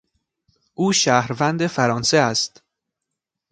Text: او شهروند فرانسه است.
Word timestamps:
او 0.73 0.93
شهروند 0.93 1.67
فرانسه 1.67 2.17
است. 2.17 2.61